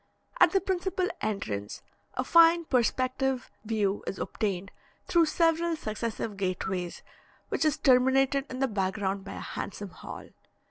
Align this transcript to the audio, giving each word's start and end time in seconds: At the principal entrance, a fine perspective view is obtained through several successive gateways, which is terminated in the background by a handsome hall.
At 0.39 0.51
the 0.51 0.59
principal 0.61 1.09
entrance, 1.21 1.83
a 2.15 2.23
fine 2.23 2.65
perspective 2.65 3.51
view 3.65 4.03
is 4.07 4.17
obtained 4.17 4.71
through 5.05 5.27
several 5.27 5.75
successive 5.75 6.37
gateways, 6.37 7.03
which 7.49 7.63
is 7.63 7.77
terminated 7.77 8.47
in 8.49 8.57
the 8.57 8.67
background 8.67 9.23
by 9.23 9.33
a 9.33 9.39
handsome 9.39 9.89
hall. 9.91 10.29